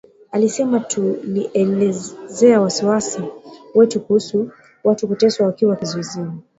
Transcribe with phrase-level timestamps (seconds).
[0.31, 3.21] Alisema tulielezea wasiwasi
[3.75, 4.51] yetu kuhusu
[4.83, 6.31] watu kuteswa wakiwa kizuizini